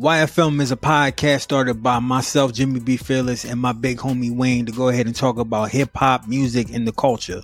[0.00, 2.96] YFM is a podcast started by myself, Jimmy B.
[2.96, 6.72] Fearless, and my big homie Wayne to go ahead and talk about hip hop, music,
[6.72, 7.42] and the culture.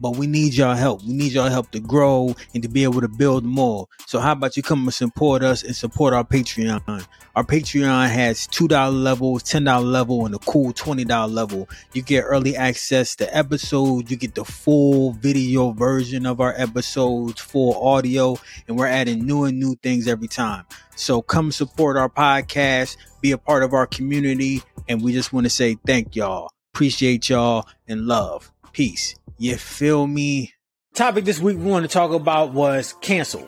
[0.00, 1.02] But we need y'all help.
[1.04, 3.88] We need y'all help to grow and to be able to build more.
[4.06, 7.06] So how about you come and support us and support our Patreon?
[7.34, 11.68] Our Patreon has $2 level, $10 level, and a cool $20 level.
[11.92, 14.10] You get early access to episodes.
[14.10, 19.44] You get the full video version of our episodes, full audio, and we're adding new
[19.44, 20.64] and new things every time.
[20.94, 25.44] So come support our podcast, be a part of our community, and we just want
[25.44, 26.50] to say thank y'all.
[26.72, 28.50] Appreciate y'all and love.
[28.72, 29.14] Peace.
[29.38, 30.54] You feel me?
[30.94, 33.46] Topic this week we want to talk about was cancel.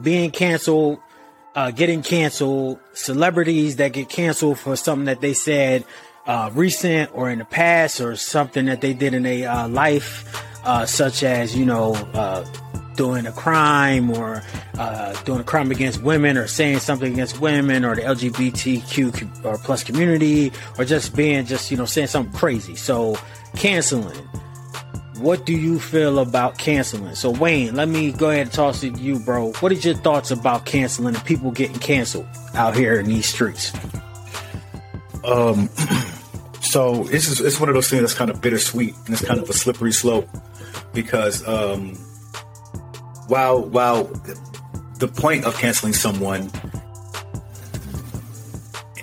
[0.00, 1.00] Being canceled,
[1.56, 5.84] uh, getting canceled, celebrities that get canceled for something that they said
[6.26, 10.40] uh, recent or in the past or something that they did in a uh, life,
[10.64, 12.44] uh, such as, you know, uh,
[12.94, 14.44] doing a crime or
[14.78, 19.58] uh, doing a crime against women or saying something against women or the LGBTQ or
[19.58, 22.76] plus community or just being just, you know, saying something crazy.
[22.76, 23.18] So
[23.56, 24.16] canceling
[25.18, 27.14] what do you feel about canceling?
[27.14, 29.52] So Wayne, let me go ahead and toss it to you, bro.
[29.54, 33.72] What is your thoughts about canceling and people getting canceled out here in these streets?
[35.24, 35.68] Um,
[36.60, 39.52] so it's one of those things that's kind of bittersweet and it's kind of a
[39.52, 40.28] slippery slope
[40.94, 41.94] because um,
[43.26, 44.04] while while
[44.98, 46.50] the point of canceling someone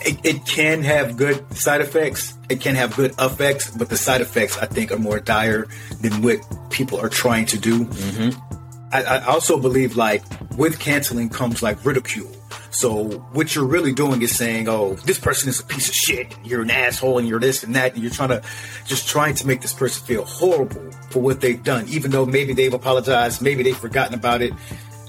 [0.05, 2.33] it, it, can have good side effects.
[2.49, 5.67] It can have good effects, but the side effects I think are more dire
[6.01, 6.37] than what
[6.69, 7.85] people are trying to do.
[7.85, 8.55] Mm-hmm.
[8.93, 10.23] I, I also believe like
[10.57, 12.31] with canceling comes like ridicule.
[12.69, 16.35] So what you're really doing is saying, "Oh, this person is a piece of shit.
[16.43, 18.41] You're an asshole, and you're this and that." And you're trying to
[18.85, 22.53] just trying to make this person feel horrible for what they've done, even though maybe
[22.53, 24.53] they've apologized, maybe they've forgotten about it.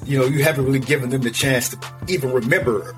[0.05, 2.95] You know, you haven't really given them the chance to even remember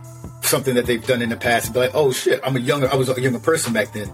[0.48, 2.90] something that they've done in the past and be like, oh shit, I'm a younger,
[2.90, 4.10] I was a younger person back then.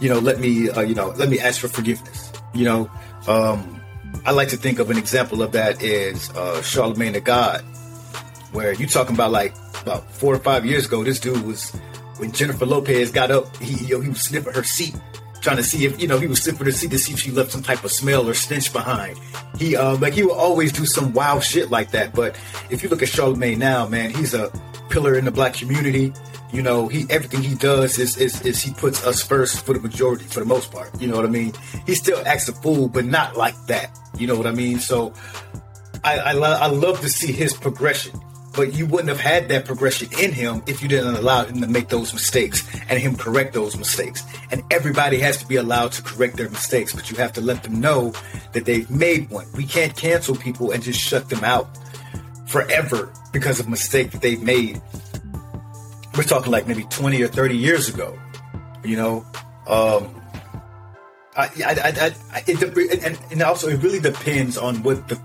[0.00, 2.32] You know, let me, uh, you know, let me ask for forgiveness.
[2.54, 2.90] You know,
[3.26, 3.80] um,
[4.24, 7.62] I like to think of an example of that is uh, Charlemagne the God,
[8.52, 11.70] where you talking about like about four or five years ago, this dude was
[12.18, 14.94] when Jennifer Lopez got up, he he was sniffing her seat,
[15.40, 17.30] trying to see if you know he was sniffing her seat to see if she
[17.30, 19.18] left some type of smell or stench behind.
[19.58, 22.14] He uh, like he will always do some wild shit like that.
[22.14, 22.38] But
[22.70, 24.50] if you look at Charlemagne now, man, he's a
[24.88, 26.12] pillar in the black community.
[26.52, 29.80] You know, he everything he does is, is is he puts us first for the
[29.80, 30.98] majority, for the most part.
[31.00, 31.52] You know what I mean?
[31.86, 33.96] He still acts a fool, but not like that.
[34.18, 34.78] You know what I mean?
[34.80, 35.12] So,
[36.04, 38.18] I I, lo- I love to see his progression,
[38.54, 41.66] but you wouldn't have had that progression in him if you didn't allow him to
[41.68, 44.22] make those mistakes and him correct those mistakes.
[44.50, 47.62] And everybody has to be allowed to correct their mistakes, but you have to let
[47.62, 48.14] them know
[48.52, 49.46] that they've made one.
[49.54, 51.68] We can't cancel people and just shut them out
[52.46, 54.80] forever because of mistake that they've made.
[56.16, 58.18] We're talking like maybe 20 or 30 years ago,
[58.84, 59.24] you know.
[59.68, 60.14] Um,
[61.36, 65.20] I, I, I, it, and, and also it really depends on what the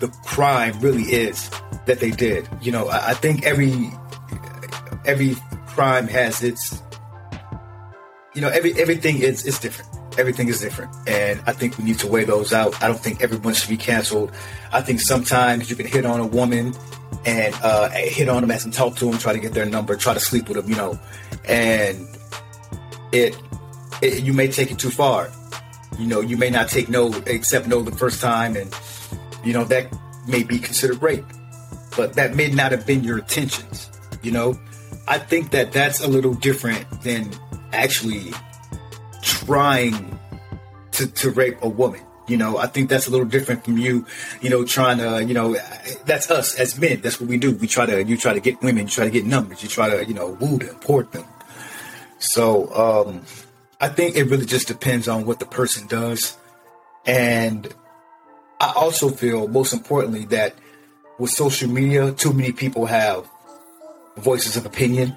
[0.00, 1.50] the crime really is
[1.86, 2.46] that they did.
[2.60, 3.90] You know, I, I think every
[5.06, 5.36] every
[5.68, 6.82] crime has its
[8.34, 10.94] you know every everything is is different everything is different.
[11.06, 12.82] And I think we need to weigh those out.
[12.82, 14.32] I don't think everyone should be canceled.
[14.72, 16.74] I think sometimes you can hit on a woman
[17.24, 19.96] and uh, hit on them as and talk to them, try to get their number,
[19.96, 20.98] try to sleep with them, you know,
[21.44, 22.06] and
[23.12, 23.36] it,
[24.02, 25.30] it you may take it too far.
[25.98, 28.74] You know, you may not take no, accept no the first time, and
[29.44, 29.86] you know that
[30.28, 31.24] may be considered rape,
[31.96, 33.90] but that may not have been your intentions.
[34.22, 34.58] You know,
[35.08, 37.30] I think that that's a little different than
[37.72, 38.32] actually
[39.26, 40.18] trying
[40.92, 42.00] to, to rape a woman.
[42.28, 44.06] You know, I think that's a little different from you,
[44.40, 45.56] you know, trying to, you know,
[46.06, 47.00] that's us as men.
[47.00, 47.52] That's what we do.
[47.52, 49.90] We try to, you try to get women, you try to get numbers, you try
[49.90, 51.24] to, you know, woo them, port them.
[52.18, 53.22] So, um,
[53.80, 56.36] I think it really just depends on what the person does.
[57.04, 57.72] And
[58.60, 60.54] I also feel, most importantly, that
[61.18, 63.28] with social media, too many people have
[64.16, 65.14] voices of opinion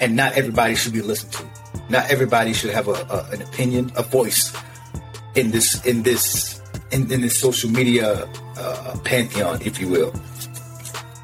[0.00, 1.44] and not everybody should be listened to.
[1.88, 4.56] Not everybody should have a, a an opinion, a voice
[5.34, 6.60] in this in this
[6.90, 8.28] in, in this social media
[8.58, 10.12] uh, pantheon, if you will.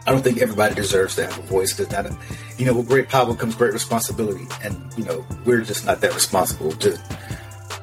[0.06, 1.72] I don't think everybody deserves to have a voice.
[1.72, 2.16] Because not, a,
[2.58, 6.14] you know, with great power comes great responsibility, and you know, we're just not that
[6.14, 6.98] responsible to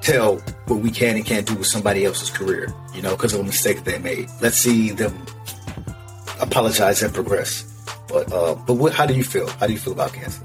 [0.02, 0.38] tell
[0.68, 2.74] what we can and can't do with somebody else's career.
[2.94, 4.30] You know, because of a mistake they made.
[4.42, 5.26] Let's see them
[6.40, 7.64] apologize and progress.
[8.08, 8.94] But uh, but what?
[8.94, 9.48] How do you feel?
[9.48, 10.44] How do you feel about cancer?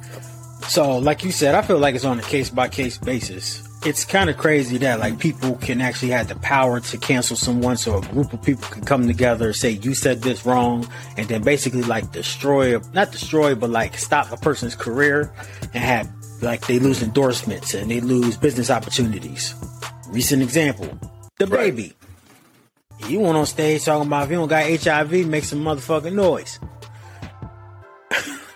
[0.68, 3.62] So, like you said, I feel like it's on a case by case basis.
[3.84, 7.76] it's kind of crazy that like people can actually have the power to cancel someone
[7.76, 10.88] so a group of people can come together say you said this wrong
[11.18, 15.30] and then basically like destroy not destroy but like stop a person's career
[15.74, 16.08] and have
[16.40, 19.54] like they lose endorsements and they lose business opportunities
[20.08, 20.88] recent example
[21.38, 21.76] the Right.
[21.76, 21.92] baby
[23.06, 26.58] he went on stage talking about if you don't got hiv make some motherfucking noise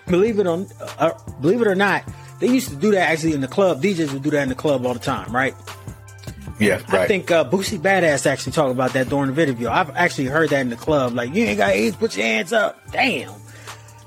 [0.09, 0.65] believe it or
[0.97, 1.11] uh,
[1.41, 2.03] believe it or not
[2.39, 4.55] they used to do that actually in the club djs would do that in the
[4.55, 5.55] club all the time right
[6.59, 6.93] Yeah, right.
[6.93, 9.71] I think uh, Boosie Badass actually talked about that during the video.
[9.71, 11.13] I've actually heard that in the club.
[11.13, 12.77] Like, you ain't got AIDS, put your hands up.
[12.91, 13.31] Damn.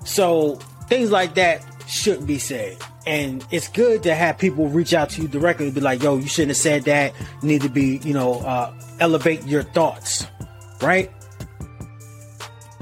[0.05, 0.57] So
[0.87, 2.77] things like that shouldn't be said.
[3.07, 6.19] And it's good to have people reach out to you directly and be like, yo,
[6.19, 7.15] you shouldn't have said that.
[7.41, 10.27] You need to be, you know, uh, elevate your thoughts.
[10.83, 11.11] Right?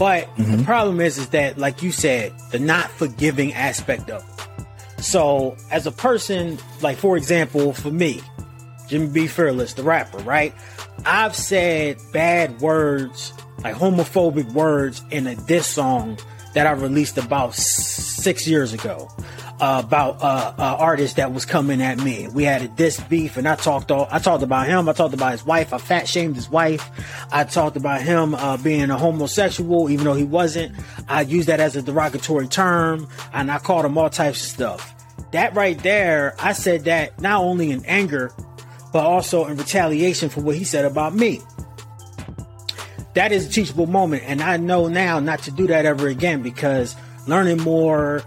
[0.01, 0.65] But the mm-hmm.
[0.65, 5.03] problem is, is that, like you said, the not forgiving aspect of it.
[5.03, 8.23] So, as a person, like for example, for me,
[8.89, 9.27] Jimmy B.
[9.27, 10.55] Fearless, the rapper, right?
[11.05, 16.19] I've said bad words, like homophobic words, in a diss song
[16.55, 19.07] that I released about six years ago.
[19.61, 22.27] Uh, about uh, uh, artist that was coming at me.
[22.29, 24.09] We had a diss beef, and I talked all.
[24.11, 24.89] I talked about him.
[24.89, 25.75] I talked about his wife.
[25.75, 26.91] I fat shamed his wife.
[27.31, 30.75] I talked about him uh, being a homosexual, even though he wasn't.
[31.09, 34.95] I used that as a derogatory term, and I called him all types of stuff.
[35.33, 38.33] That right there, I said that not only in anger,
[38.95, 41.43] but also in retaliation for what he said about me.
[43.13, 46.41] That is a teachable moment, and I know now not to do that ever again
[46.41, 46.97] because
[47.27, 48.23] learning more,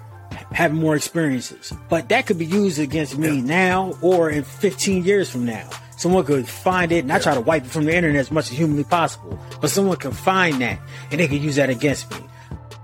[0.54, 1.74] having more experiences.
[1.90, 5.70] But that could be used against me now or in 15 years from now.
[5.98, 8.52] Someone could find it, and I try to wipe it from the internet as much
[8.52, 9.40] as humanly possible.
[9.62, 10.80] But someone can find that,
[11.12, 12.18] and they can use that against me.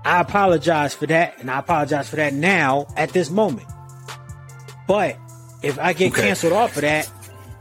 [0.04, 3.66] I apologize for that, and I apologize for that now at this moment.
[4.86, 5.16] But
[5.62, 6.22] if I get Okay.
[6.22, 7.10] canceled off of that,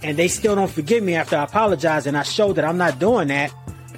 [0.02, 2.98] and they still don't forgive me after I apologize, and I show that I'm not
[3.00, 3.52] doing that,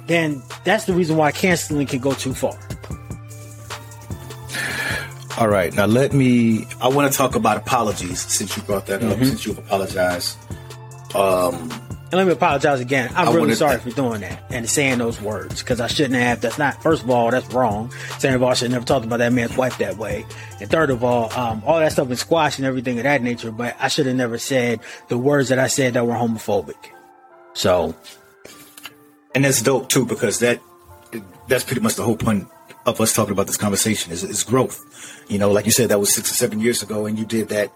[0.08, 2.58] then that's the reason why canceling can go too far.
[5.42, 6.68] All right, now let me.
[6.80, 9.10] I want to talk about apologies since you brought that Mm-hmm.
[9.10, 9.26] up.
[9.26, 10.38] Since you've apologized,
[11.16, 13.10] And let me apologize again.
[13.16, 16.42] I'm I really sorry for doing that and saying those words because I shouldn't have.
[16.42, 16.80] That's not.
[16.80, 17.90] First of all, that's wrong.
[18.20, 20.24] Second of all, I should never talked about that man's wife that way.
[20.60, 23.50] And third of all, um, all that stuff is squashed and everything of that nature.
[23.50, 24.78] But I should have never said
[25.08, 26.76] the words that I said that were homophobic.
[27.54, 27.96] So
[29.34, 30.60] and that's dope too because that
[31.48, 32.46] that's pretty much the whole point
[32.86, 34.84] of us talking about this conversation is, is growth.
[35.28, 37.48] You know, like you said, that was six or seven years ago, and you did
[37.48, 37.72] that.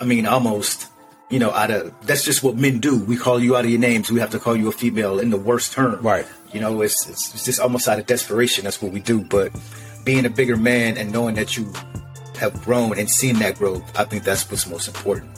[0.00, 0.88] I mean, almost.
[1.30, 3.04] You know, out of that's just what men do.
[3.04, 4.10] We call you out of your names.
[4.10, 6.02] We have to call you a female in the worst term.
[6.02, 6.26] Right.
[6.52, 8.64] You know, it's it's, it's just almost out of desperation.
[8.64, 9.22] That's what we do.
[9.22, 9.52] But
[10.04, 11.72] being a bigger man and knowing that you
[12.36, 15.30] have grown and seen that growth, I think that's what's most important.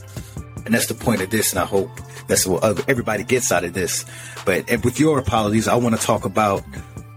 [0.64, 1.90] And that's the point of this, and I hope
[2.26, 4.06] that's what everybody gets out of this.
[4.46, 6.62] But with your apologies, I want to talk about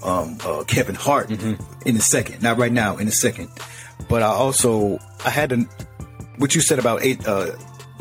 [0.06, 2.42] um, uh, Kevin Hart in a second.
[2.44, 3.50] Not right now, in a second.
[4.10, 5.58] But I also I had to,
[6.38, 7.52] what you said about eight, uh,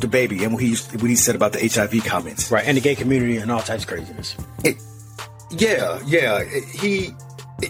[0.01, 2.51] DaBaby and what he what he said about the HIV comments.
[2.51, 4.37] right, and the gay community and all types of craziness.
[4.65, 4.77] It,
[5.51, 6.39] yeah, yeah.
[6.43, 7.15] It- he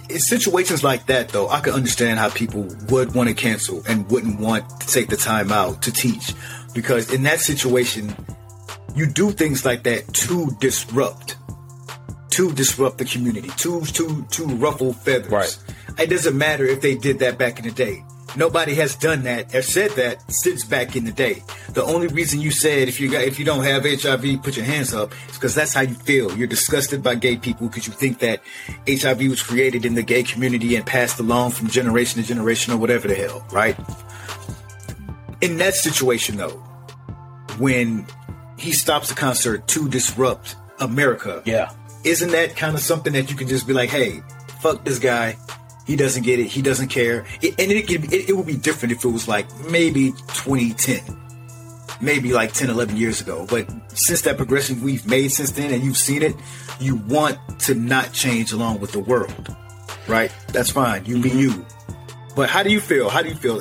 [0.09, 4.11] in situations like that, though, I can understand how people would want to cancel and
[4.11, 6.33] wouldn't want to take the time out to teach,
[6.75, 8.17] because in that situation,
[8.97, 11.37] you do things like that to disrupt,
[12.35, 15.31] to disrupt the community, to to to ruffle feathers.
[15.31, 15.59] Right.
[15.99, 18.05] It doesn't matter if they did that back in the day.
[18.37, 21.45] Nobody has done that or said that since back in the day.
[21.71, 24.67] The only reason you said if you got if you don't have HIV, put your
[24.67, 26.37] hands up, is because that's how you feel.
[26.37, 28.41] You're disgusted by gay people because you think that
[28.89, 32.77] HIV was created in the gay community and passed along from generation to generation or
[32.77, 33.77] whatever the hell, right?
[35.41, 36.59] In that situation though,
[37.59, 38.07] when
[38.59, 41.71] he stops the concert to disrupt America, Yeah.
[42.05, 44.23] Isn't that kind of something that you can just be like, hey,
[44.61, 45.37] fuck this guy.
[45.87, 46.47] He doesn't get it.
[46.47, 47.27] He doesn't care.
[47.43, 51.01] It, and it, could, it, it would be different if it was like maybe 2010,
[52.01, 53.47] maybe like 10, 11 years ago.
[53.49, 56.35] But since that progression we've made since then and you've seen it,
[56.81, 59.55] you want to not change along with the world,
[60.09, 60.33] right?
[60.49, 61.05] That's fine.
[61.05, 61.65] You be you.
[62.35, 63.11] But how do you feel?
[63.11, 63.61] How do you feel?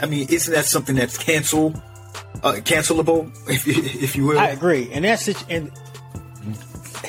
[0.00, 1.72] I mean, isn't that something that's cancel,
[2.42, 4.38] uh, cancelable, if, you- if you will?
[4.38, 5.42] I agree, and that's it.
[5.48, 5.70] And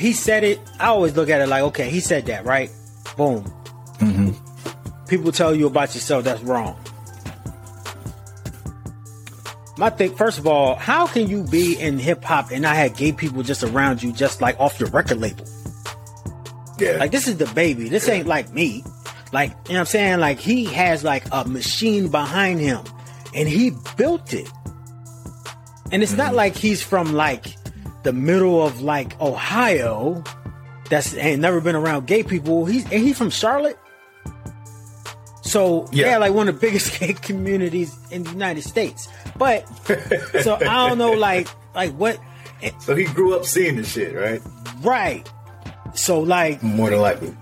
[0.01, 0.59] he said it.
[0.79, 2.71] I always look at it like, okay, he said that, right?
[3.15, 3.43] Boom.
[3.99, 5.07] Mm-hmm.
[5.07, 6.75] People tell you about yourself that's wrong.
[9.77, 12.97] My thing, first of all, how can you be in hip hop and not have
[12.97, 15.45] gay people just around you, just like off your record label?
[16.79, 16.97] yeah.
[16.97, 17.89] Like this is DaBaby.
[17.89, 18.83] This ain't like me.
[19.31, 20.19] Like, you know what I'm saying?
[20.19, 22.83] Like he has like a machine behind him
[23.35, 24.49] and he built it.
[25.91, 26.35] And it's not mm-hmm.
[26.37, 27.55] like he's from like
[28.03, 30.23] the middle of like Ohio,
[30.89, 32.65] that's ain't never been around gay people.
[32.65, 33.77] He's and he's from Charlotte.
[35.41, 36.11] So yeah.
[36.11, 39.07] yeah, like one of the biggest gay communities in the United States.
[39.37, 39.67] But
[40.41, 42.19] so I don't know, like like what.
[42.79, 44.41] So he grew up seeing the shit, right?
[44.81, 45.29] Right.
[45.93, 47.35] So like more than likely.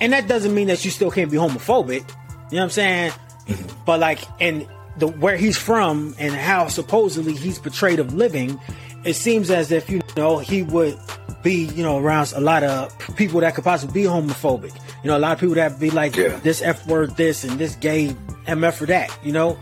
[0.00, 2.00] And that doesn't mean that you still can't be homophobic.
[2.00, 2.06] You know
[2.50, 3.12] what I'm saying?
[3.46, 3.84] Mm-hmm.
[3.84, 8.60] But like, and the where he's from and how supposedly he's portrayed of living,
[9.04, 10.98] it seems as if you know he would
[11.42, 14.74] be you know around a lot of people that could possibly be homophobic.
[15.02, 16.36] You know, a lot of people that be like yeah.
[16.38, 19.16] this f word this and this gay mf for that.
[19.22, 19.58] You know,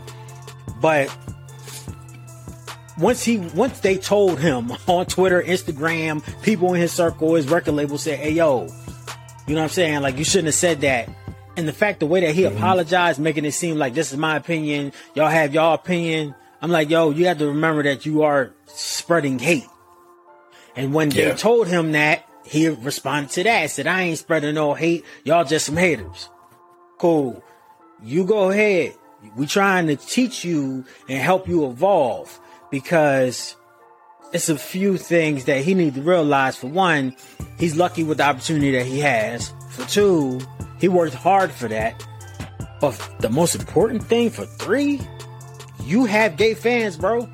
[0.81, 1.15] but
[2.97, 7.73] once he once they told him on Twitter, Instagram, people in his circle, his record
[7.73, 8.67] label said, "Hey yo,
[9.47, 10.01] you know what I'm saying?
[10.01, 11.09] Like you shouldn't have said that."
[11.55, 12.57] And the fact, the way that he mm-hmm.
[12.57, 16.33] apologized, making it seem like this is my opinion, y'all have y'all opinion.
[16.63, 19.67] I'm like, yo, you have to remember that you are spreading hate.
[20.77, 21.31] And when yeah.
[21.31, 23.69] they told him that, he responded to that.
[23.69, 25.03] Said, I ain't spreading no hate.
[25.25, 26.29] Y'all just some haters.
[26.99, 27.43] Cool.
[28.01, 28.95] You go ahead.
[29.35, 32.39] We trying to teach you and help you evolve
[32.71, 33.57] because
[34.31, 36.55] it's a few things that he need to realize.
[36.55, 37.13] For one,
[37.59, 39.51] he's lucky with the opportunity that he has.
[39.71, 40.39] For two,
[40.79, 42.07] he worked hard for that.
[42.79, 45.01] But the most important thing for three,
[45.85, 47.29] you have gay fans, bro.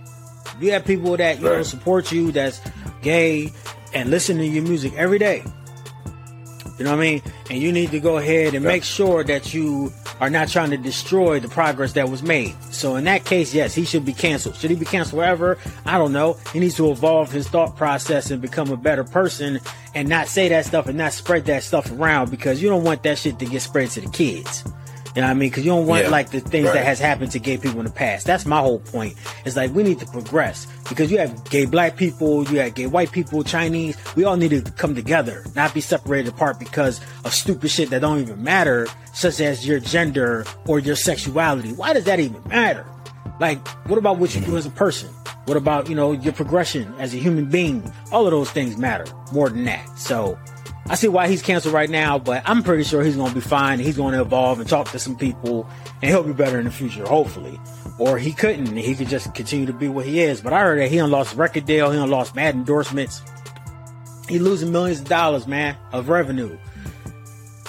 [0.59, 1.57] You have people that you right.
[1.57, 2.61] know support you that's
[3.01, 3.51] gay
[3.93, 5.43] and listen to your music every day.
[6.77, 7.21] You know what I mean?
[7.49, 9.91] And you need to go ahead and make sure that you
[10.21, 12.55] are not trying to destroy the progress that was made.
[12.71, 14.55] So in that case, yes, he should be canceled.
[14.55, 15.57] Should he be canceled forever?
[15.85, 16.37] I don't know.
[16.53, 19.59] He needs to evolve his thought process and become a better person
[19.93, 23.03] and not say that stuff and not spread that stuff around because you don't want
[23.03, 24.63] that shit to get spread to the kids.
[25.19, 25.49] You know what I mean?
[25.49, 26.75] Because you don't want yeah, like the things right.
[26.75, 28.25] that has happened to gay people in the past.
[28.25, 29.15] That's my whole point.
[29.43, 32.88] It's like we need to progress because you have gay black people, you have gay
[32.88, 33.97] white people, Chinese.
[34.15, 37.99] We all need to come together, not be separated apart because of stupid shit that
[37.99, 41.73] don't even matter, such as your gender or your sexuality.
[41.73, 42.85] Why does that even matter?
[43.41, 45.09] Like, what about what you do as a person?
[45.43, 47.91] What about, you know, your progression as a human being?
[48.13, 49.85] All of those things matter more than that.
[49.99, 50.39] So
[50.89, 53.41] I see why he's canceled right now, but I'm pretty sure he's going to be
[53.41, 53.79] fine.
[53.79, 55.69] He's going to evolve and talk to some people,
[56.01, 57.60] and he'll be better in the future, hopefully.
[58.00, 60.41] Or he couldn't, he could just continue to be what he is.
[60.41, 63.22] But I heard that he lost record deal, he lost mad endorsements.
[64.27, 66.58] He's losing millions of dollars, man, of revenue.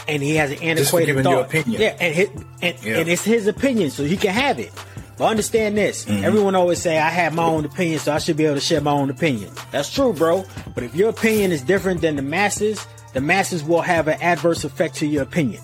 [0.09, 1.53] And he has an antiquated thought.
[1.67, 2.31] Yeah, and, his,
[2.63, 2.99] and, yeah.
[2.99, 4.73] and it's his opinion, so he can have it.
[5.19, 6.25] But understand this: mm-hmm.
[6.25, 8.81] everyone always say I have my own opinion, so I should be able to share
[8.81, 9.53] my own opinion.
[9.71, 10.47] That's true, bro.
[10.75, 14.65] But if your opinion is different than the masses, the masses will have an adverse
[14.65, 15.63] effect to your opinion.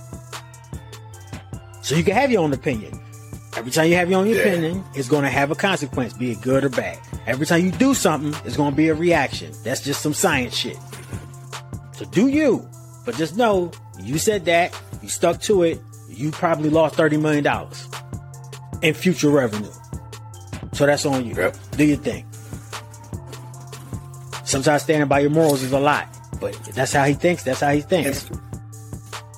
[1.83, 2.99] So you can have your own opinion.
[3.57, 4.37] Every time you have your own yeah.
[4.37, 6.99] opinion, it's going to have a consequence, be it good or bad.
[7.27, 9.53] Every time you do something, it's going to be a reaction.
[9.65, 10.77] That's just some science shit.
[11.93, 12.69] So do you.
[13.05, 13.71] But just know,
[14.03, 17.47] you said that, you stuck to it, you probably lost $30 million
[18.83, 19.71] in future revenue.
[20.73, 21.35] So that's on you.
[21.35, 21.57] Yep.
[21.77, 22.27] Do your thing.
[24.45, 26.09] Sometimes standing by your morals is a lot.
[26.41, 27.43] But that's how he thinks.
[27.43, 28.31] That's how he thinks.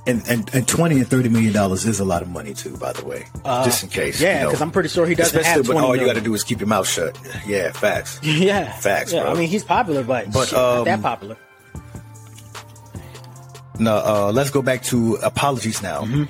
[0.06, 2.94] And, and, and, 20 and 30 million dollars is a lot of money too by
[2.94, 4.64] the way uh, just in case yeah because you know.
[4.64, 6.06] i'm pretty sure he doesn't Especially, have 20 but all million.
[6.06, 9.32] you got to do is keep your mouth shut yeah facts yeah facts yeah, bro.
[9.32, 11.36] i mean he's popular but, but shit, um, not that um, popular
[13.78, 16.24] no uh, let's go back to apologies now mm-hmm.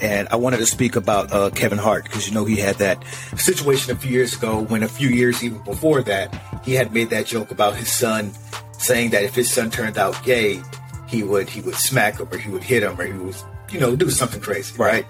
[0.00, 3.02] and i wanted to speak about uh, kevin hart because you know he had that
[3.36, 6.32] situation a few years ago when a few years even before that
[6.64, 8.30] he had made that joke about his son
[8.78, 10.62] saying that if his son turned out gay,
[11.08, 13.36] he would he would smack him or he would hit him or he would
[13.70, 15.06] you know do something crazy, right?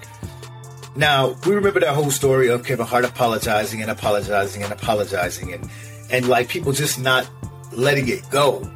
[0.94, 5.70] Now we remember that whole story of Kevin Hart apologizing and apologizing and apologizing and
[6.11, 7.28] and like people just not
[7.73, 8.68] letting it go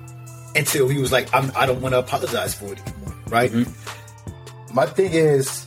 [0.57, 3.51] until he was like, I'm, I do not want to apologize for it anymore, right?
[3.53, 4.75] Mm-hmm.
[4.75, 5.65] My thing is,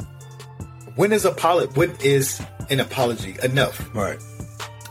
[0.95, 3.93] when is a apolo- when is an apology enough?
[3.95, 4.19] Right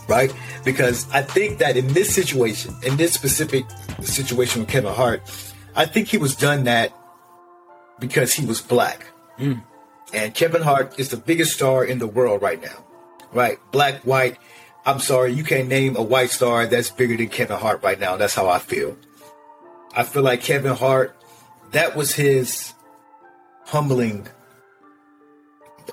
[0.08, 0.32] right?
[0.64, 3.64] Because I think that in this situation, in this specific
[4.02, 5.22] situation with Kevin Hart,
[5.74, 6.92] I think he was done that
[7.98, 9.06] because he was black.
[9.38, 9.62] Mm.
[10.12, 12.84] And Kevin Hart is the biggest star in the world right now,
[13.32, 13.58] right?
[13.70, 14.38] Black, white.
[14.84, 18.16] I'm sorry, you can't name a white star that's bigger than Kevin Hart right now.
[18.16, 18.96] That's how I feel.
[19.96, 21.16] I feel like Kevin Hart,
[21.70, 22.74] that was his
[23.64, 24.28] humbling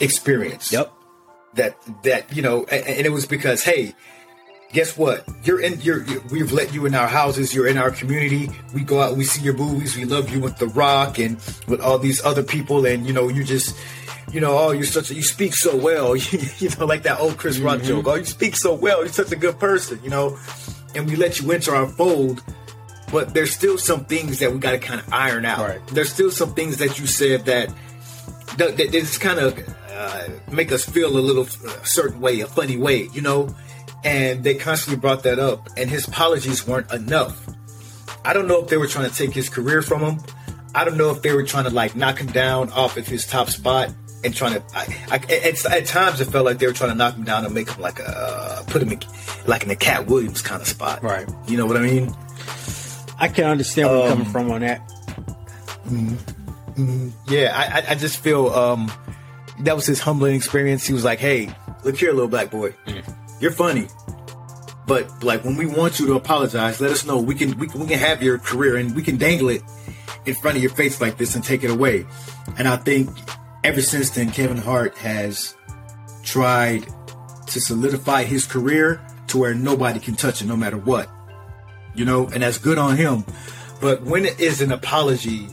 [0.01, 0.71] experience.
[0.71, 0.93] Yep
[1.53, 3.93] that that you know, and, and, it was because hey,
[4.71, 5.25] guess what?
[5.43, 5.79] You're in.
[5.81, 7.53] You're, you're, we've let you in our houses.
[7.53, 8.49] You're in our community.
[8.73, 9.17] We go out.
[9.17, 9.95] We see your movies.
[9.95, 11.35] We love you with The Rock and
[11.67, 12.85] with all these other people.
[12.85, 13.77] And you know, you just.
[14.31, 16.15] You know, oh, you're such a, you speak so well.
[16.59, 17.87] you know, like that old Chris Rock mm-hmm.
[17.87, 18.07] joke.
[18.07, 18.99] Oh, you speak so well.
[18.99, 20.37] You're such a good person, you know.
[20.93, 22.43] And we let you into our fold
[23.11, 25.59] but there's still some things that we got to kind of iron out.
[25.59, 25.87] Right.
[25.87, 27.69] There's still some things that you said that
[28.57, 29.57] that, that just kind of
[29.91, 33.55] uh, make us feel a little uh, certain way, a funny way, you know.
[34.03, 37.45] And they constantly brought that up, and his apologies weren't enough.
[38.23, 40.19] I don't know if they were trying to take his career from him.
[40.73, 43.25] I don't know if they were trying to like knock him down off of his
[43.27, 43.89] top spot
[44.23, 44.63] and trying to.
[44.75, 47.43] I, I, at, at times, it felt like they were trying to knock him down
[47.45, 48.99] and make him like a uh, put him in,
[49.47, 51.01] like in the Katt Williams kind of spot.
[51.03, 51.27] Right.
[51.47, 52.13] You know what I mean?
[53.19, 54.81] I can understand where you're Um, coming from on that.
[57.27, 58.91] Yeah, I, I- I just feel um,
[59.61, 60.85] that was his humbling experience.
[60.87, 61.53] He was like, "Hey,
[61.83, 62.73] look here, little black boy,
[63.39, 63.87] you're funny,
[64.87, 67.19] but like when we want you to apologize, let us know.
[67.19, 69.61] We can we can, we can have your career and we can dangle it
[70.25, 72.05] in front of your face like this and take it away."
[72.57, 73.09] And I think
[73.63, 75.55] ever since then, Kevin Hart has
[76.23, 76.85] tried
[77.47, 81.09] to solidify his career to where nobody can touch it, no matter what.
[81.95, 83.25] You know, and that's good on him.
[83.81, 85.47] But when is an apology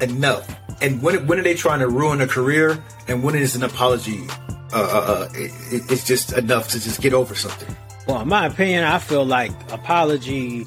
[0.00, 0.48] enough.
[0.80, 2.82] And when when are they trying to ruin a career?
[3.08, 4.26] And when is an apology?
[4.72, 7.74] Uh, uh, uh, it, it's just enough to just get over something.
[8.06, 10.66] Well, in my opinion, I feel like apology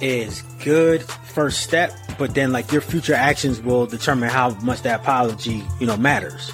[0.00, 5.00] is good first step, but then like your future actions will determine how much that
[5.00, 6.52] apology, you know, matters.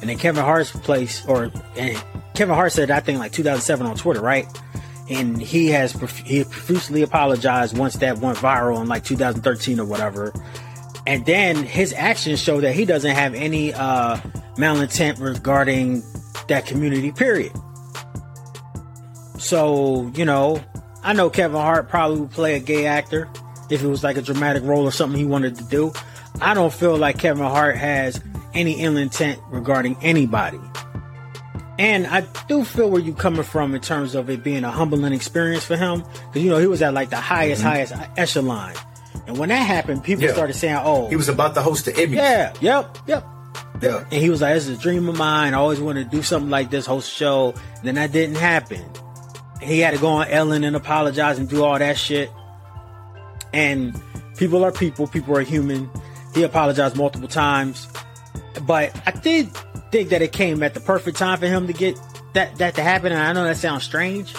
[0.00, 1.50] And then Kevin Hart's place, or
[2.34, 4.46] Kevin Hart said, I think like 2007 on Twitter, right?
[5.08, 5.92] And he has
[6.24, 10.32] he profusely apologized once that went viral in like 2013 or whatever.
[11.06, 14.16] And then his actions show that he doesn't have any uh,
[14.56, 16.02] malintent regarding
[16.48, 17.12] that community.
[17.12, 17.52] Period.
[19.38, 20.62] So, you know,
[21.02, 23.28] I know Kevin Hart probably would play a gay actor
[23.70, 25.92] if it was like a dramatic role or something he wanted to do.
[26.40, 28.20] I don't feel like Kevin Hart has
[28.54, 30.60] any ill intent regarding anybody.
[31.78, 35.12] And I do feel where you're coming from in terms of it being a humbling
[35.12, 36.02] experience for him.
[36.28, 37.70] Because, you know, he was at like the highest, mm-hmm.
[37.70, 38.72] highest echelon.
[39.26, 40.32] And when that happened, people Yeah.
[40.32, 42.16] started saying, oh, He was about to host the Emmy.
[42.16, 43.26] yeah, yep, yep.
[43.80, 44.04] Yeah.
[44.10, 45.54] And he was like, "This is a dream of mine.
[45.54, 48.82] I always wanted to do something like this, host a show." then that didn't happen.
[49.62, 52.30] He had to go on Ellen and apologize and do all that shit.
[53.52, 53.98] And
[54.36, 55.06] people are people.
[55.06, 55.90] People are human.
[56.34, 57.88] He apologized multiple times,
[58.66, 59.54] but I did
[59.90, 61.98] think that it came at the perfect time for him to get
[62.34, 63.12] that that to happen.
[63.12, 64.34] And I know that sounds strange,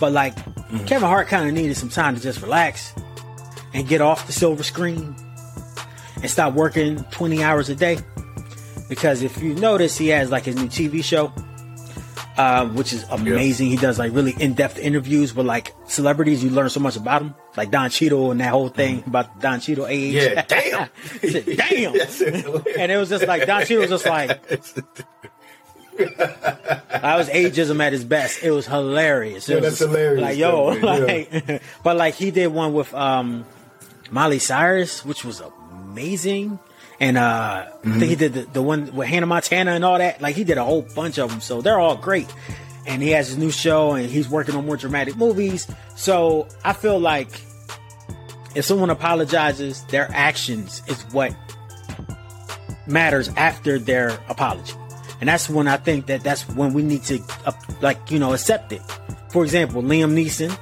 [0.00, 0.84] but like mm-hmm.
[0.86, 2.92] Kevin Hart kind of needed some time to just relax
[3.72, 5.14] and get off the silver screen
[6.20, 7.98] and stop working 20 hours a day
[8.88, 11.32] because if you notice he has like his new tv show
[12.36, 13.66] uh, which is amazing.
[13.68, 16.44] He does like really in-depth interviews with like celebrities.
[16.44, 19.58] You learn so much about them like don Cheadle and that whole thing about don
[19.58, 20.88] Cheadle age Yeah, damn.
[21.28, 21.94] Said, damn.
[22.78, 24.40] And it was just like don Cheadle was just like
[27.02, 28.42] I was ageism at his best.
[28.44, 29.48] It was hilarious.
[29.48, 33.44] It Yeah, was that's hilarious, Like yo, like, but like he did one with um
[34.12, 36.58] Molly Cyrus, which was amazing.
[37.00, 40.20] And uh I think he did the, the one with Hannah Montana and all that.
[40.20, 42.32] Like he did a whole bunch of them, so they're all great.
[42.86, 45.68] And he has his new show, and he's working on more dramatic movies.
[45.94, 47.28] So I feel like
[48.54, 51.36] if someone apologizes, their actions is what
[52.86, 54.72] matters after their apology.
[55.20, 58.32] And that's when I think that that's when we need to, uh, like, you know,
[58.32, 58.80] accept it.
[59.30, 60.56] For example, Liam Neeson,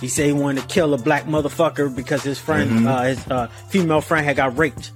[0.00, 3.48] he said he wanted to kill a black motherfucker because his friend, uh, his uh,
[3.68, 4.92] female friend had got raped.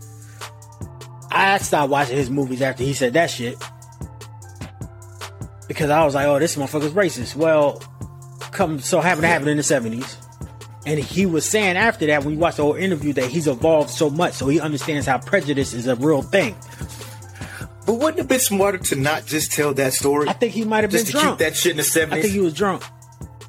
[1.30, 3.56] I stopped watching his movies after he said that shit.
[5.68, 7.36] Because I was like, oh, this motherfucker's racist.
[7.36, 7.82] Well,
[8.52, 10.16] come so happened to happen in the 70s.
[10.86, 13.90] And he was saying after that, when you watch the whole interview, that he's evolved
[13.90, 16.56] so much, so he understands how prejudice is a real thing.
[17.86, 20.28] But wouldn't it have been smarter to not just tell that story?
[20.28, 21.38] I think he might have been just to drunk.
[21.38, 22.18] keep that shit in the seventies.
[22.18, 22.82] I think he was drunk.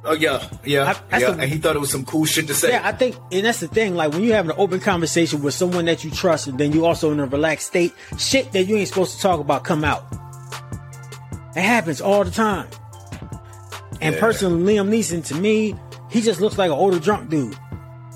[0.05, 1.31] Oh yeah, yeah, I- yeah.
[1.31, 2.69] the- and he thought it was some cool shit to say.
[2.71, 3.95] Yeah, I think, and that's the thing.
[3.95, 6.85] Like when you have an open conversation with someone that you trust, and then you
[6.85, 10.03] also in a relaxed state, shit that you ain't supposed to talk about come out.
[11.55, 12.67] It happens all the time.
[13.99, 14.19] And Yeah.
[14.21, 15.75] personally, Liam Neeson to me,
[16.09, 17.55] he just looks like an older drunk dude.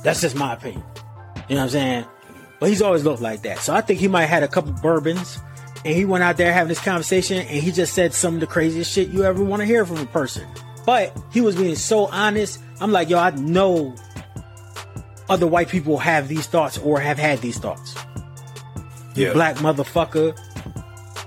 [0.03, 0.83] That's just my opinion.
[1.49, 2.05] You know what I'm saying?
[2.59, 3.59] But he's always looked like that.
[3.59, 5.39] So I think he might have had a couple bourbons,
[5.83, 8.47] and he went out there having this conversation, and he just said some of the
[8.47, 10.47] craziest shit you ever want to hear from a person.
[10.85, 12.59] But he was being so honest.
[12.79, 13.95] I'm like, yo, I know
[15.29, 17.95] other white people have these thoughts or have had these thoughts.
[19.15, 19.33] yeah.
[19.33, 20.37] Black motherfucker.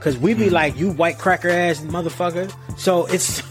[0.01, 0.55] Cause we be mm-hmm.
[0.55, 2.53] like, you white cracker ass motherfucker.
[2.79, 3.43] So it's,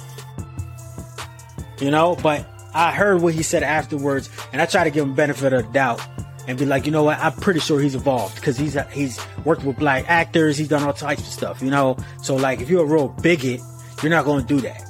[1.81, 5.13] you know, but I heard what he said afterwards and I try to give him
[5.13, 6.01] benefit of the doubt
[6.47, 7.19] and be like, you know what?
[7.19, 10.57] I'm pretty sure he's evolved because he's, he's worked with black actors.
[10.57, 11.97] He's done all types of stuff, you know?
[12.21, 13.59] So like, if you're a real bigot,
[14.01, 14.87] you're not going to do that.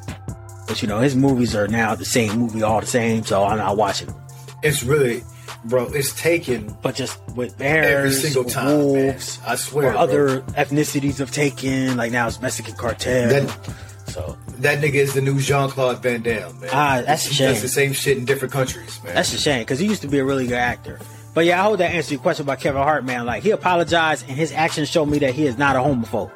[0.68, 3.24] But you know, his movies are now the same movie, all the same.
[3.24, 4.22] So I'm not watching them.
[4.64, 5.24] It's really,
[5.66, 5.86] bro.
[5.94, 8.86] It's taken but just with bears, every single time, man.
[8.86, 9.90] wolves, I swear.
[9.90, 10.00] or bro.
[10.02, 11.96] other ethnicities have taken.
[11.98, 13.30] Like now it's Mexican cartel.
[13.30, 13.76] That-
[14.08, 16.70] so that nigga is the new Jean Claude Van Damme, man.
[16.72, 19.14] Ah, that's a he does the same shit in different countries, man.
[19.14, 21.00] that's a shame because he used to be a really good actor.
[21.34, 23.26] But yeah, I hope that answers your question about Kevin Hart, man.
[23.26, 26.32] Like he apologized and his actions show me that he is not a homophobe.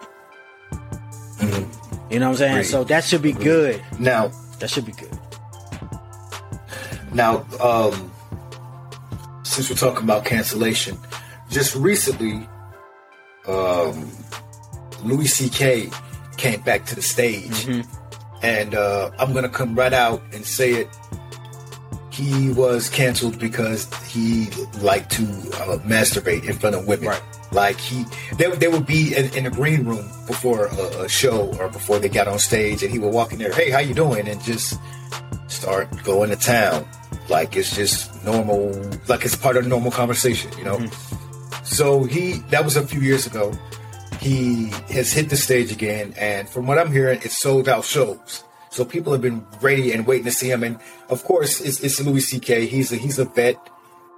[2.12, 2.52] You know what I'm saying?
[2.54, 2.66] Agreed.
[2.66, 3.82] So that should be good.
[4.00, 5.18] now, That should be good.
[7.14, 8.12] now, um,
[9.44, 10.98] since we're talking about cancellation,
[11.50, 12.48] just recently,
[13.48, 14.12] um,
[15.04, 15.90] Louis C.K.
[16.38, 17.68] came back to the stage,
[18.44, 20.90] and uh, I'm gonna come right out and say it.
[22.12, 24.48] He was canceled because he
[24.82, 27.08] liked to uh, masturbate in front of women.
[27.08, 27.22] Right.
[27.52, 28.06] Like he,
[28.38, 32.00] they, they would be in, in a green room before a, a show or before
[32.00, 34.42] they got on stage, and he would walk in there, "Hey, how you doing?" and
[34.42, 34.80] just
[35.48, 36.88] start going to town,
[37.30, 38.72] like it's just normal,
[39.08, 40.78] like it's part of normal conversation, you know.
[40.78, 41.66] Mm-hmm.
[41.66, 43.54] So he, that was a few years ago.
[44.20, 48.44] He has hit the stage again, and from what I'm hearing, it's sold out shows.
[48.70, 50.64] So people have been ready and waiting to see him.
[50.64, 52.68] And of course, it's, it's Louis C.K.
[52.68, 53.58] He's a he's a vet.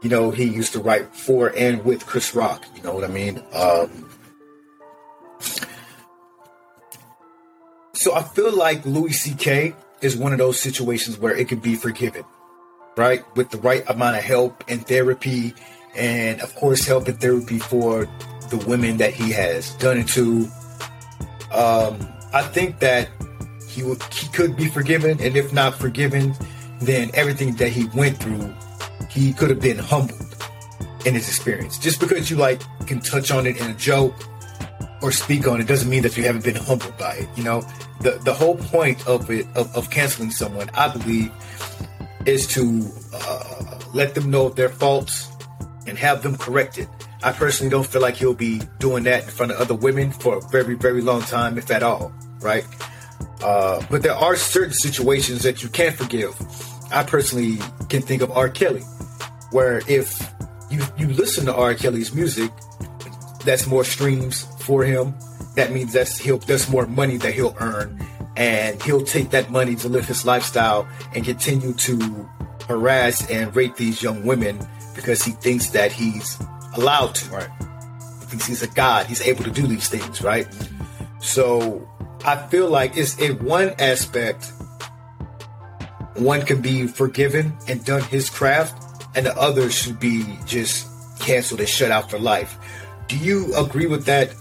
[0.04, 2.66] You know, he used to write for and with Chris Rock.
[2.76, 3.42] You know what I mean?
[3.54, 4.10] Um,
[7.94, 9.74] so I feel like Louis C.K.
[10.02, 12.26] is one of those situations where it could be forgiven,
[12.98, 13.24] right?
[13.38, 15.56] With the right amount of help and therapy,
[15.96, 18.06] and of course, help and therapy for
[18.50, 20.50] the women that he has done it to.
[21.54, 21.98] Um,
[22.34, 23.10] I think that
[23.70, 26.36] he would he could be forgiven, and if not forgiven,
[26.82, 28.54] then everything that he went through,
[29.13, 30.36] he could have been humbled
[31.06, 31.78] in his experience.
[31.78, 34.15] Just because you like can touch on it in a joke
[35.02, 37.30] or speak on it doesn't mean that you haven't been humbled by it.
[37.36, 37.62] You know,
[38.02, 41.32] the the whole point of it of, of canceling someone, I believe,
[42.26, 45.30] is to uh, let them know their faults
[45.86, 46.88] and have them corrected.
[47.21, 50.38] I personally don't feel like he'll be doing that in front of other women for
[50.38, 52.12] a very very long time, if at all.
[52.39, 52.65] Right.
[53.41, 56.34] Uh, but there are certain situations that you can't forgive.
[56.91, 57.58] I personally
[57.89, 58.49] can think of R.
[58.49, 58.84] Kelly,
[59.54, 60.28] where if
[60.70, 61.76] you you listen to R.
[61.76, 62.52] Kelly's music,
[63.46, 65.13] that's more streams for him.
[65.56, 68.04] That means that's he'll that's more money that he'll earn,
[68.36, 72.30] and he'll take that money to live his lifestyle and continue to
[72.68, 74.60] harass and rape these young women
[74.96, 76.42] because he thinks that he's
[76.76, 77.30] allowed to.
[77.30, 77.50] Right.
[78.22, 79.06] He thinks he's a god.
[79.06, 80.48] He's able to do these things, right?
[81.20, 81.88] So
[82.26, 84.52] I feel like it's in one aspect,
[86.16, 90.88] one can be forgiven and done his craft, and the other should be just
[91.19, 92.58] canceled and shut out for life.
[93.08, 94.34] Do you agree with that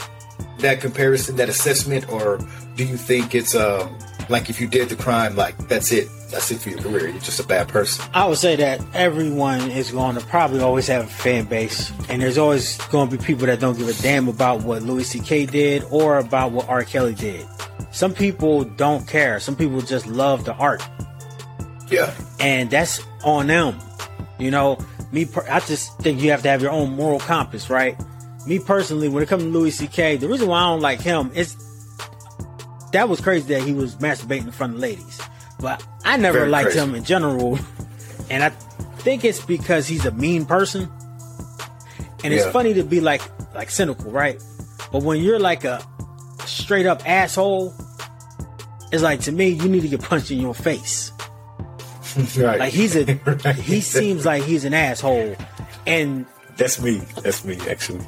[0.58, 2.38] that comparison, that assessment, or
[2.76, 3.96] do you think it's um
[4.28, 7.20] like if you did the crime, like that's it, that's it for your career, you're
[7.20, 8.04] just a bad person?
[8.14, 12.22] I would say that everyone is going to probably always have a fan base, and
[12.22, 15.46] there's always going to be people that don't give a damn about what Louis C.K.
[15.46, 16.85] did or about what R.
[16.85, 17.46] Kelly did.
[17.90, 19.38] Some people don't care.
[19.40, 20.82] Some people just love the art,
[21.90, 23.78] Yeah, and that's on them.
[24.38, 24.79] You know,
[25.12, 25.25] me.
[25.27, 27.97] Per- I just think you have to have your own moral compass, right?
[28.47, 31.31] Me personally, when it comes to Louis C.K., the reason why I don't like him
[31.35, 31.55] is
[32.92, 35.21] that was crazy that he was masturbating in front of ladies,
[35.61, 36.81] but I never Very liked crazy.
[36.81, 37.59] him in general,
[38.31, 38.49] and I
[38.99, 40.88] think it's because he's a mean person,
[42.25, 43.23] and it's funny to be like
[43.55, 44.42] like cynical, right?
[44.90, 45.83] But when you're like a
[46.47, 47.73] straight up asshole,
[48.90, 51.12] it's like to me you need to get punched in your face.
[52.38, 52.59] right.
[52.59, 53.57] Like he's a Right.
[53.57, 55.37] he seems like he's an asshole,
[55.87, 56.98] and That's me.
[57.22, 58.07] That's me, actually.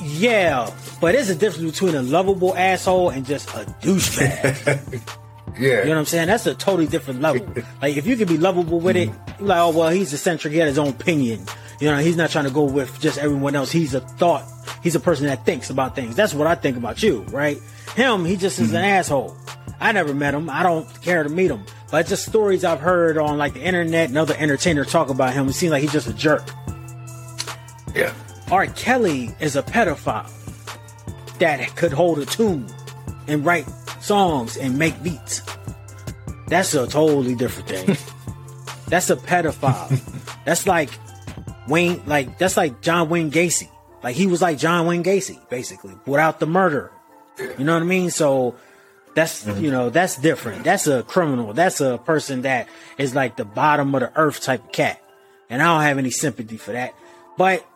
[0.00, 5.02] yeah, but there's a difference between a lovable asshole and just a douchebag.
[5.58, 5.80] Yeah.
[5.80, 6.28] You know what I'm saying?
[6.28, 7.46] That's a totally different level.
[7.82, 9.40] Like if you can be lovable with it, mm-hmm.
[9.40, 11.44] you're like, oh well, he's eccentric, he had his own opinion.
[11.80, 13.70] You know, he's not trying to go with just everyone else.
[13.72, 14.44] He's a thought.
[14.82, 16.14] He's a person that thinks about things.
[16.14, 17.58] That's what I think about you, right?
[17.94, 18.84] Him, he just is an mm-hmm.
[18.84, 19.36] asshole.
[19.80, 20.50] I never met him.
[20.50, 21.64] I don't care to meet him.
[21.90, 25.48] But just stories I've heard on like the internet and other entertainers talk about him.
[25.48, 26.48] It seems like he's just a jerk.
[27.94, 28.12] yeah.
[28.50, 28.66] R.
[28.66, 30.30] Kelly is a pedophile
[31.38, 32.66] that could hold a tune
[33.26, 33.66] and write
[34.00, 35.42] songs and make beats.
[36.48, 37.96] That's a totally different thing.
[38.88, 39.88] that's a pedophile.
[40.44, 40.90] that's like
[41.68, 43.68] Wayne, like that's like John Wayne Gacy.
[44.02, 46.90] Like he was like John Wayne Gacy, basically, without the murder.
[47.38, 48.10] You know what I mean?
[48.10, 48.56] So
[49.14, 49.64] that's mm-hmm.
[49.64, 50.64] you know that's different.
[50.64, 51.52] That's a criminal.
[51.52, 52.68] That's a person that
[52.98, 55.02] is like the bottom of the earth type of cat,
[55.48, 56.94] and I don't have any sympathy for that.
[57.36, 57.66] But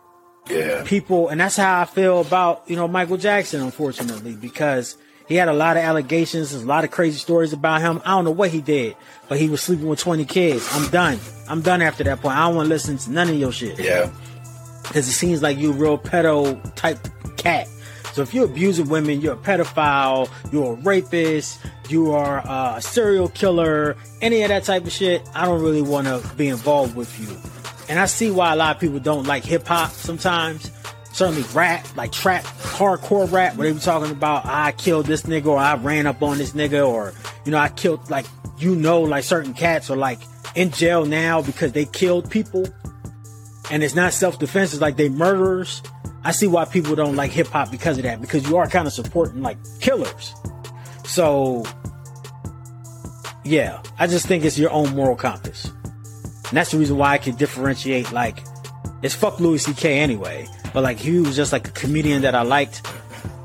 [0.47, 0.83] Yeah.
[0.85, 4.95] people and that's how I feel about you know Michael Jackson unfortunately because
[5.27, 7.99] He had a lot of allegations, there's a lot of crazy stories about him.
[8.05, 8.95] I don't know what he did,
[9.27, 10.67] but he was sleeping with 20 kids.
[10.71, 11.19] I'm done.
[11.49, 12.37] I'm done after that point.
[12.37, 13.79] I don't want to listen to none of your shit.
[13.79, 14.11] Yeah.
[14.83, 16.99] Because it seems like you're real pedo type
[17.37, 17.67] cat.
[18.15, 23.27] So if you're abusing women, you're a pedophile, you're a rapist, you are a serial
[23.27, 27.19] killer, any of that type of shit, I don't really want to be involved with
[27.19, 27.27] you.
[27.89, 30.71] And I see why a lot of people don't like hip hop sometimes.
[31.11, 35.47] Certainly rap, like trap, hardcore rap, where they be talking about I killed this nigga
[35.47, 38.25] or I ran up on this nigga or you know I killed like
[38.57, 40.19] you know like certain cats are like
[40.55, 42.65] in jail now because they killed people
[43.71, 45.81] and it's not self defense, it's like they murderers.
[46.25, 48.87] I see why people don't like hip hop because of that, because you are kind
[48.87, 50.33] of supporting like killers.
[51.05, 51.63] So,
[53.43, 55.65] yeah, I just think it's your own moral compass.
[55.65, 58.39] And that's the reason why I can differentiate, like,
[59.03, 59.99] it's fuck Louis C.K.
[59.99, 60.47] anyway.
[60.73, 62.81] But like, he was just like a comedian that I liked.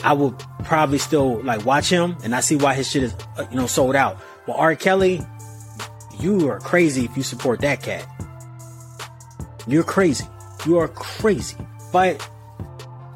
[0.03, 3.45] I would probably still like watch him, and I see why his shit is, uh,
[3.51, 4.19] you know, sold out.
[4.47, 4.75] But R.
[4.75, 5.21] Kelly,
[6.19, 8.07] you are crazy if you support that cat.
[9.67, 10.25] You're crazy.
[10.65, 11.59] You are crazy.
[11.93, 12.27] But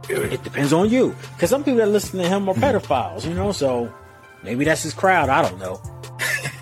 [0.09, 1.15] it depends on you.
[1.35, 3.93] Because some people that listen to him are pedophiles, you know, so
[4.43, 5.29] maybe that's his crowd.
[5.29, 5.81] I don't know.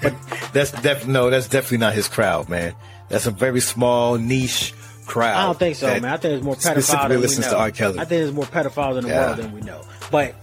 [0.02, 0.14] But
[0.52, 2.74] that's def no, that's definitely not his crowd, man.
[3.08, 4.74] That's a very small niche
[5.06, 5.36] crowd.
[5.36, 6.04] I don't think so, man.
[6.06, 7.52] I think there's more pedophiles than we listens know.
[7.52, 7.70] to R.
[7.70, 7.98] Kelly.
[7.98, 9.26] I think there's more pedophiles in the Yeah.
[9.26, 9.82] world than we know.
[10.10, 10.34] But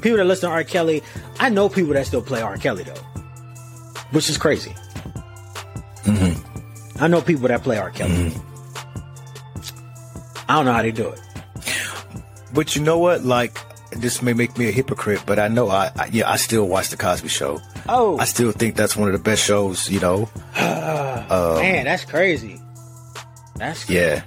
[0.00, 0.64] people that listen to R.
[0.64, 1.02] Kelly,
[1.38, 2.56] I know people that still play R.
[2.56, 2.94] Kelly though,
[4.10, 4.74] which is crazy.
[6.04, 7.02] Mm-hmm.
[7.02, 7.90] I know people that play R.
[7.90, 8.32] Kelly.
[10.48, 11.20] I don't know how they do it.
[12.56, 13.22] But you know what?
[13.22, 16.66] Like, this may make me a hypocrite, but I know I, I yeah, I still
[16.66, 17.60] watch the Cosby Show.
[17.86, 19.90] Oh, I still think that's one of the best shows.
[19.90, 20.28] You know?
[20.56, 22.58] man, that's crazy.
[23.56, 24.22] That's Yeah,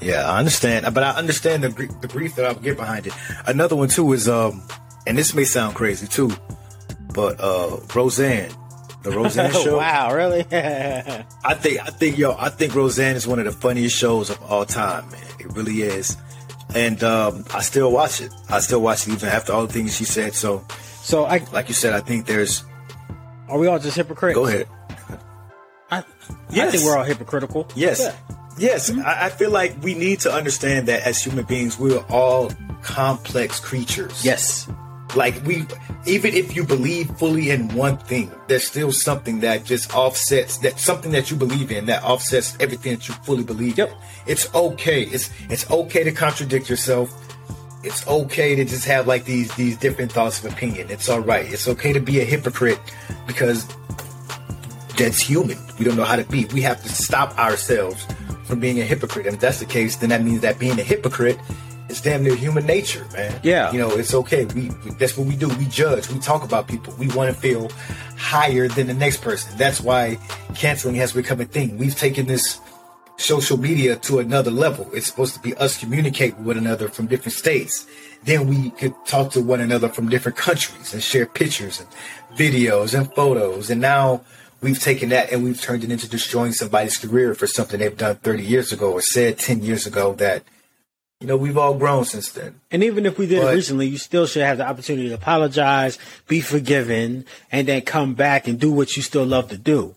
[0.00, 0.28] yeah.
[0.28, 3.12] I understand, but I understand the gr- the grief that I get behind it.
[3.46, 4.62] Another one too is um,
[5.06, 6.32] and this may sound crazy too,
[7.14, 8.50] but uh, Roseanne,
[9.04, 9.78] the Roseanne show.
[9.78, 10.40] wow, really?
[10.52, 14.42] I think I think yo, I think Roseanne is one of the funniest shows of
[14.42, 15.22] all time, man.
[15.38, 16.16] It really is.
[16.74, 18.32] And um, I still watch it.
[18.48, 20.34] I still watch it even after all the things she said.
[20.34, 20.64] So,
[21.02, 22.64] so, I like you said, I think there's.
[23.48, 24.34] are we all just hypocrites?
[24.34, 24.68] Go ahead.
[25.90, 27.66] I, I think we're all hypocritical.
[27.74, 28.00] Yes.
[28.00, 28.14] Yeah.
[28.58, 28.90] Yes.
[28.90, 32.52] I, I feel like we need to understand that as human beings, we're all
[32.82, 34.24] complex creatures.
[34.24, 34.68] Yes.
[35.16, 35.66] Like we,
[36.06, 40.78] even if you believe fully in one thing, there's still something that just offsets that
[40.78, 43.90] something that you believe in that offsets everything that you fully believe Yep.
[43.90, 43.96] in.
[44.26, 45.02] It's okay.
[45.02, 47.12] It's it's okay to contradict yourself.
[47.82, 50.90] It's okay to just have like these these different thoughts of opinion.
[50.90, 51.50] It's all right.
[51.50, 52.78] It's okay to be a hypocrite
[53.26, 53.66] because
[54.96, 55.58] that's human.
[55.78, 56.44] We don't know how to be.
[56.46, 58.06] We have to stop ourselves
[58.44, 59.26] from being a hypocrite.
[59.26, 61.38] And if that's the case, then that means that being a hypocrite
[61.90, 63.38] is damn near human nature, man.
[63.42, 63.70] Yeah.
[63.72, 64.44] You know, it's okay.
[64.46, 65.48] We we- that's what we do.
[65.48, 66.08] We judge.
[66.10, 66.94] We talk about people.
[66.98, 67.70] We want to feel
[68.16, 69.56] higher than the next person.
[69.58, 70.18] That's why
[70.54, 71.78] canceling has become a thing.
[71.78, 72.60] We've taken this
[73.16, 74.88] social media to another level.
[74.94, 77.86] It's supposed to be us communicate with one another from different states.
[78.24, 81.88] Then we could talk to one another from different countries and share pictures and
[82.38, 83.70] videos and photos.
[83.70, 84.22] And now
[84.62, 88.16] we've taken that and we've turned it into destroying somebody's career for something they've done
[88.16, 90.42] 30 years ago or said 10 years ago that,
[91.20, 92.60] you know, we've all grown since then.
[92.70, 95.98] And even if we did it recently, you still should have the opportunity to apologize,
[96.26, 99.94] be forgiven, and then come back and do what you still love to do.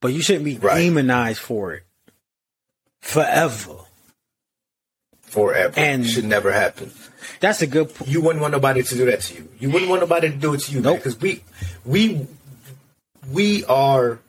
[0.00, 0.78] But you shouldn't be Right.
[0.78, 1.82] demonized for it
[3.00, 3.76] forever.
[5.22, 5.74] Forever.
[5.78, 6.90] And- should never happen.
[7.40, 8.10] That's a good point.
[8.10, 9.48] You wouldn't want nobody to do that to you.
[9.58, 10.80] You wouldn't want nobody to do it to you.
[10.80, 10.98] Nope.
[10.98, 11.42] Because we,
[11.84, 12.26] we,
[13.30, 14.20] we are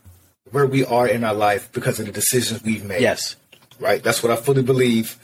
[0.51, 3.01] where we are in our life because of the decisions we've made.
[3.01, 3.35] Yes.
[3.79, 4.03] Right.
[4.03, 5.17] That's what I fully believe.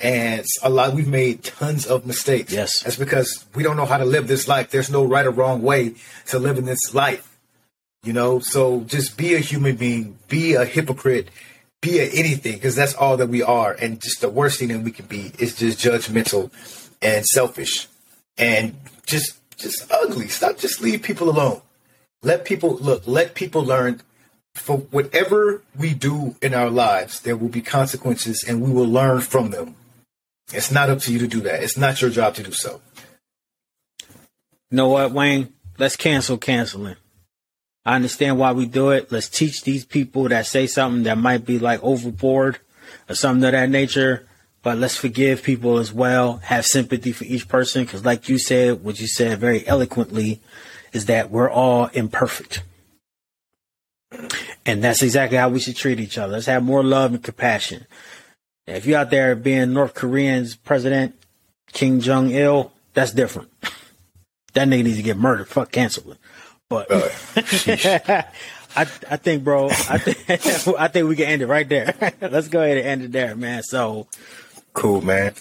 [0.00, 2.52] And a lot, we've made tons of mistakes.
[2.52, 2.82] Yes.
[2.82, 4.70] That's because we don't know how to live this life.
[4.70, 5.94] There's no right or wrong way
[6.26, 7.38] to live in this life.
[8.04, 11.30] You know, so just be a human being, be a hypocrite,
[11.82, 13.72] be a anything, because that's all that we are.
[13.72, 16.52] And just the worst thing that we can be is just judgmental
[17.02, 17.88] and selfish
[18.36, 20.28] and just just ugly.
[20.28, 21.60] Stop just leave people alone.
[22.22, 24.02] Let people look, let people learn
[24.54, 29.20] for whatever we do in our lives, there will be consequences and we will learn
[29.20, 29.74] from them.
[30.52, 31.62] It's not up to you to do that.
[31.62, 32.80] It's not your job to do so.
[34.70, 35.52] You know what, Wayne?
[35.78, 36.96] Let's cancel canceling.
[37.84, 39.12] I understand why we do it.
[39.12, 42.58] Let's teach these people that say something that might be like overboard
[43.08, 44.26] or something of that nature.
[44.62, 46.38] But let's forgive people as well.
[46.38, 47.84] Have sympathy for each person.
[47.84, 50.42] Because, like you said, what you said very eloquently
[50.92, 52.62] is that we're all imperfect.
[54.66, 56.34] And that's exactly how we should treat each other.
[56.34, 57.86] Let's have more love and compassion.
[58.68, 61.14] If you're out there being North Korean's president,
[61.72, 63.50] Kim Jong il, that's different.
[64.52, 65.48] that nigga needs to get murdered.
[65.48, 66.18] Fuck canceling.
[66.68, 67.08] But uh,
[68.76, 70.28] I I think, bro, I think
[70.78, 71.94] I think we can end it right there.
[72.20, 73.62] Let's go ahead and end it there, man.
[73.62, 74.06] So
[74.74, 75.32] cool, man.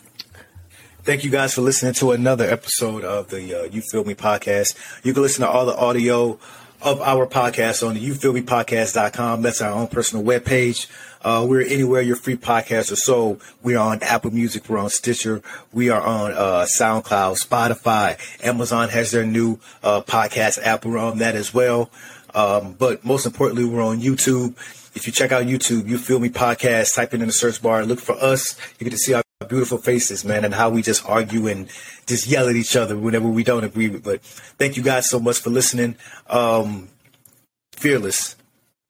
[1.03, 4.75] Thank you guys for listening to another episode of the uh, You Feel Me podcast.
[5.05, 6.37] You can listen to all the audio
[6.81, 9.41] of our podcast on the youfeelmepodcast.com.
[9.41, 10.87] That's our own personal webpage.
[11.21, 13.41] Uh, we're anywhere your free podcasts are sold.
[13.61, 14.69] We're on Apple Music.
[14.69, 15.41] We're on Stitcher.
[15.73, 18.17] We are on uh, SoundCloud, Spotify.
[18.45, 20.85] Amazon has their new uh, podcast app.
[20.85, 21.89] We're on that as well.
[22.33, 24.55] Um, but most importantly, we're on YouTube.
[24.95, 27.85] If you check out YouTube, You Feel Me Podcast, type it in the search bar,
[27.85, 28.57] look for us.
[28.79, 31.69] You get to see our beautiful faces, man, and how we just argue and
[32.07, 33.89] just yell at each other whenever we don't agree.
[33.89, 34.03] with.
[34.03, 35.95] But thank you guys so much for listening.
[36.27, 36.89] Um,
[37.73, 38.35] fearless.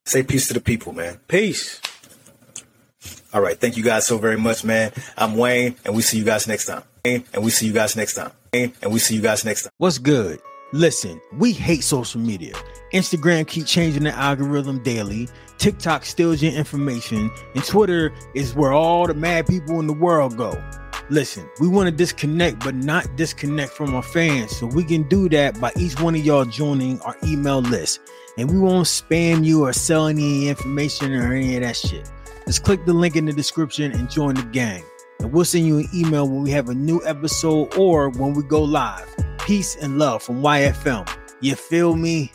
[0.05, 1.19] Say peace to the people, man.
[1.27, 1.81] Peace.
[3.33, 3.59] All right.
[3.59, 4.93] Thank you guys so very much, man.
[5.17, 6.83] I'm Wayne, and we see you guys next time.
[7.03, 8.31] And we see you guys next time.
[8.53, 9.71] And we see you guys next time.
[9.77, 10.39] What's good?
[10.73, 12.53] Listen, we hate social media.
[12.93, 15.29] Instagram keep changing the algorithm daily.
[15.57, 20.37] TikTok steals your information, and Twitter is where all the mad people in the world
[20.37, 20.61] go.
[21.09, 24.55] Listen, we want to disconnect, but not disconnect from our fans.
[24.55, 28.01] So we can do that by each one of y'all joining our email list.
[28.37, 32.11] And we won't spam you or sell any information or any of that shit.
[32.45, 34.83] Just click the link in the description and join the gang.
[35.19, 38.43] And we'll send you an email when we have a new episode or when we
[38.43, 39.07] go live.
[39.39, 41.09] Peace and love from YFM.
[41.39, 42.31] You feel me?